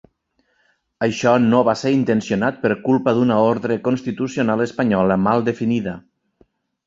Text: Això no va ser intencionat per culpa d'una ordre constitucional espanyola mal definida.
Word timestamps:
Això 1.07 1.33
no 1.41 1.59
va 1.67 1.75
ser 1.81 1.91
intencionat 1.97 2.57
per 2.63 2.71
culpa 2.87 3.13
d'una 3.19 3.37
ordre 3.49 3.77
constitucional 3.89 4.63
espanyola 4.67 5.19
mal 5.29 5.45
definida. 5.51 5.97